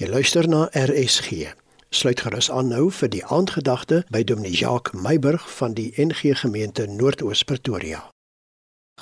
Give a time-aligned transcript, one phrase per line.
[0.00, 1.50] Jy luister na RSG.
[1.92, 6.86] Sluit gerus aan nou vir die aandgedagte by Dominee Jacques Meiburg van die NG Gemeente
[6.88, 7.98] Noordoos Pretoria.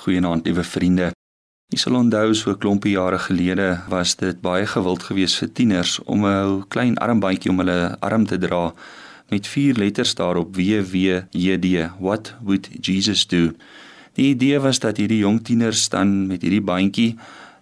[0.03, 1.07] Goeienaand, liewe vriende.
[1.71, 5.99] Jy sal onthou so 'n klompie jare gelede was dit baie gewild geweest vir tieners
[6.03, 8.73] om 'n klein armbandjie om hulle arm te dra
[9.29, 11.95] met vier letters daarop WWJD.
[11.99, 13.53] What would Jesus do?
[14.13, 17.15] Die idee was dat hierdie jong tieners dan met hierdie bandjie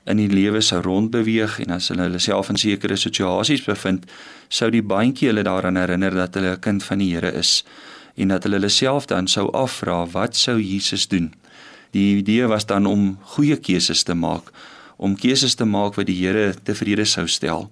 [0.07, 4.05] in die lewe sou rondbeweeg en as hulle hulle self in sekere situasies bevind,
[4.47, 7.63] sou die bandjie hulle daaraan herinner dat hulle 'n kind van die Here is
[8.15, 11.33] en dat hulle hulle self dan sou afvra wat sou Jesus doen.
[11.91, 14.51] Die idee was dan om goeie keuses te maak,
[14.97, 17.69] om keuses te maak wat die Here tevrede sou stel.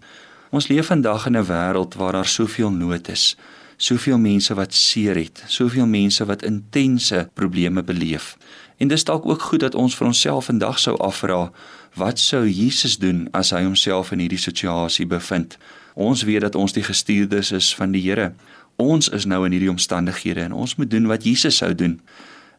[0.52, 3.36] Ons leef vandag in 'n wêreld waar daar soveel nood is,
[3.78, 8.38] soveel mense wat seer het, soveel mense wat intense probleme beleef.
[8.78, 11.52] En dis dalk ook goed dat ons vir onsself vandag sou afvra,
[11.96, 15.58] wat sou Jesus doen as hy homself in hierdie situasie bevind?
[15.96, 18.34] Ons weet dat ons die gestuurdes is van die Here.
[18.76, 22.02] Ons is nou in hierdie omstandighede en ons moet doen wat Jesus sou doen.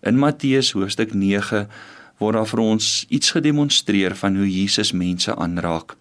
[0.01, 1.67] In Matteus hoofstuk 9
[2.19, 5.97] word daar vir ons iets gedemonstreer van hoe Jesus mense aanraak.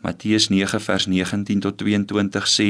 [0.00, 2.68] Matteus 9 vers 19 tot 22 sê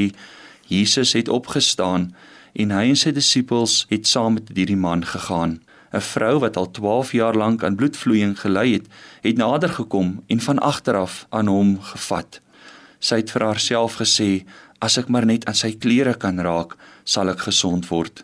[0.69, 2.11] Jesus het opgestaan
[2.53, 5.57] en hy en sy disippels het saam met hierdie man gegaan.
[5.89, 8.85] 'n vrou wat al 12 jaar lank aan bloedvloeiing gely het,
[9.21, 12.41] het nader gekom en van agteraf aan hom gevat.
[12.99, 14.45] Sy het vir haarself gesê:
[14.79, 18.23] "As ek maar net aan sy klere kan raak, sal ek gesond word."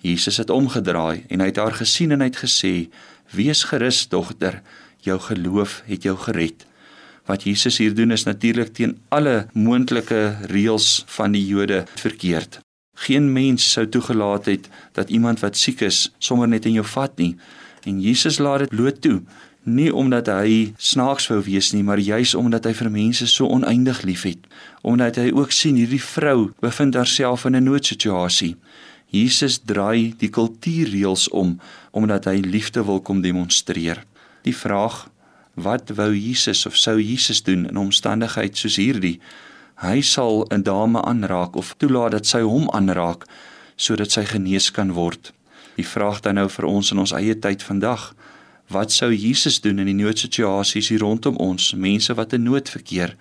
[0.00, 2.88] Jesus het omgedraai en hy het haar gesien en hy het gesê:
[3.30, 4.62] "Wees gerus, dogter,
[5.00, 6.71] jou geloof het jou gered."
[7.26, 12.58] Wat Jesus hier doen is natuurlik teen alle moontlike reëls van die Jode verkeerd.
[13.06, 17.16] Geen mens sou toegelaat het dat iemand wat siek is sommer net in jou vat
[17.16, 17.36] nie.
[17.86, 19.22] En Jesus laat dit bloot toe,
[19.62, 24.02] nie omdat hy snaaks wou wees nie, maar juis omdat hy vir mense so oneindig
[24.02, 24.42] liefhet.
[24.82, 28.56] Omdat hy ook sien hierdie vrou bevind haarself in 'n noodsituasie.
[29.12, 34.04] Jesus draai die kultuurreëls om omdat hy liefde wil kom demonstreer.
[34.42, 35.11] Die vraag
[35.54, 39.20] wat wou Jesus of sou Jesus doen in omstandighede soos hierdie?
[39.82, 43.26] hy sal 'n dame aanraak of toelaat dat sy hom aanraak
[43.76, 45.32] sodat sy genees kan word.
[45.74, 48.14] Die vraag dan nou vir ons in ons eie tyd vandag,
[48.68, 53.16] wat sou Jesus doen in die noodsituasies hier rondom ons, mense wat in nood verkeer?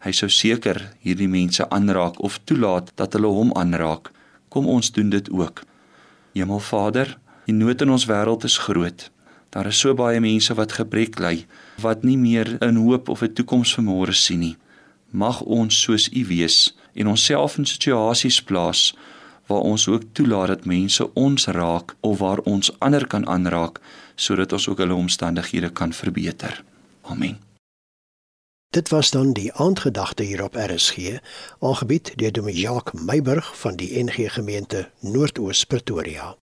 [0.00, 4.10] Hy sou seker hierdie mense aanraak of toelaat dat hulle hom aanraak.
[4.48, 5.62] Kom ons doen dit ook.
[6.34, 9.10] Hemelvader, die nood in ons wêreld is groot.
[9.52, 11.46] Daar is so baie mense wat gebrek ly,
[11.84, 14.56] wat nie meer 'n hoop of 'n toekoms vir môre sien nie
[15.12, 18.92] mag ons soos U wees en onsself in situasies plaas
[19.46, 23.80] waar ons ook toelaat dat mense ons raak of waar ons ander kan aanraak
[24.16, 26.64] sodat ons ook hulle omstandighede kan verbeter.
[27.02, 27.38] Amen.
[28.72, 31.18] Dit was dan die aandgedagte hier op RSG,
[31.60, 36.36] aangebied deur Dominee Jacques Meiburg van die NG Gemeente Noordoos Pretoria.